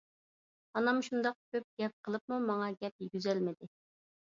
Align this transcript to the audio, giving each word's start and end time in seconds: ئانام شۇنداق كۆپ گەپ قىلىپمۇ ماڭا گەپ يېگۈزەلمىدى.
ئانام 0.79 1.01
شۇنداق 1.09 1.37
كۆپ 1.57 1.69
گەپ 1.85 1.95
قىلىپمۇ 2.09 2.43
ماڭا 2.51 2.75
گەپ 2.83 3.09
يېگۈزەلمىدى. 3.09 3.77